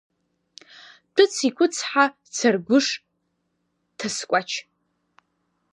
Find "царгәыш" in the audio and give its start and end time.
2.35-2.87